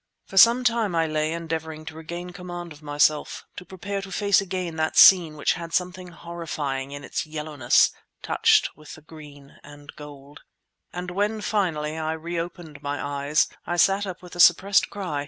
[0.25, 4.41] For some time I lay endeavouring to regain command of myself, to prepare to face
[4.41, 7.91] again that scene which had something horrifying in its yellowness,
[8.23, 10.41] touched with the green and gold.
[10.91, 15.19] And when finally I reopened my eyes, I sat up with a suppressed cry.